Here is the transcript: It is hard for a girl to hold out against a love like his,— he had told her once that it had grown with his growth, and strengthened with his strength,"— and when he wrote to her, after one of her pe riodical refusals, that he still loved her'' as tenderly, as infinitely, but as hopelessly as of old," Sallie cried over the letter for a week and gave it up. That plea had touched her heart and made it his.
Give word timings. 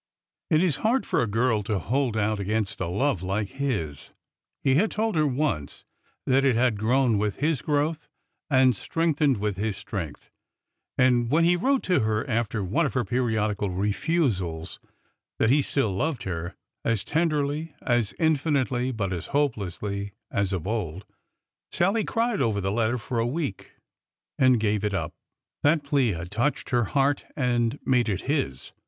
It 0.49 0.63
is 0.63 0.77
hard 0.77 1.05
for 1.05 1.21
a 1.21 1.27
girl 1.27 1.61
to 1.61 1.77
hold 1.77 2.17
out 2.17 2.39
against 2.39 2.79
a 2.81 2.87
love 2.87 3.21
like 3.21 3.49
his,— 3.49 4.09
he 4.63 4.73
had 4.73 4.89
told 4.89 5.15
her 5.15 5.27
once 5.27 5.85
that 6.25 6.43
it 6.43 6.55
had 6.55 6.79
grown 6.79 7.19
with 7.19 7.35
his 7.35 7.61
growth, 7.61 8.09
and 8.49 8.75
strengthened 8.75 9.37
with 9.37 9.57
his 9.57 9.77
strength,"— 9.77 10.31
and 10.97 11.29
when 11.29 11.43
he 11.45 11.55
wrote 11.55 11.83
to 11.83 11.99
her, 11.99 12.27
after 12.27 12.63
one 12.63 12.87
of 12.87 12.95
her 12.95 13.05
pe 13.05 13.17
riodical 13.17 13.69
refusals, 13.77 14.79
that 15.37 15.51
he 15.51 15.61
still 15.61 15.91
loved 15.91 16.23
her'' 16.23 16.55
as 16.93 17.03
tenderly, 17.03 17.75
as 17.83 18.15
infinitely, 18.17 18.91
but 18.91 19.13
as 19.13 19.27
hopelessly 19.27 20.13
as 20.31 20.51
of 20.51 20.65
old," 20.65 21.05
Sallie 21.71 22.03
cried 22.05 22.41
over 22.41 22.59
the 22.59 22.71
letter 22.71 22.97
for 22.97 23.19
a 23.19 23.27
week 23.27 23.73
and 24.39 24.59
gave 24.59 24.83
it 24.83 24.95
up. 24.95 25.13
That 25.61 25.83
plea 25.83 26.13
had 26.13 26.31
touched 26.31 26.71
her 26.71 26.85
heart 26.85 27.25
and 27.37 27.77
made 27.85 28.09
it 28.09 28.21
his. 28.21 28.71